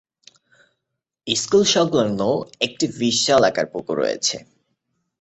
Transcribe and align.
School 1.27 1.63
সংলগ্ন 1.65 2.21
একটি 2.59 2.85
বিশালাকার 2.99 3.65
পুকুর 3.65 3.97
ও 3.97 4.01
রয়েছে। 4.01 4.37